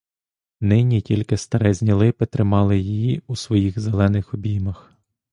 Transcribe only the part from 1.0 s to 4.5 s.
тільки старезні липи тримали її у своїх зелених